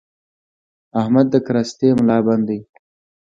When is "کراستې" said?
1.47-1.87